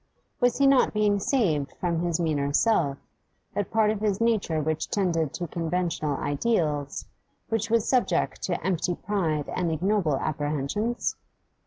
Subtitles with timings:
[0.39, 2.97] Was he not being saved from his meaner self,
[3.53, 7.05] that part of his nature which tended to conventional ideals,
[7.49, 11.17] which was subject to empty pride and ignoble apprehensions?